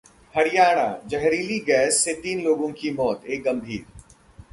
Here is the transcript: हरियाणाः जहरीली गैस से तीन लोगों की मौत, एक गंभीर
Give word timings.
हरियाणाः 0.33 1.07
जहरीली 1.09 1.59
गैस 1.67 1.97
से 2.03 2.13
तीन 2.21 2.41
लोगों 2.43 2.71
की 2.71 2.91
मौत, 2.91 3.25
एक 3.25 3.43
गंभीर 3.43 3.85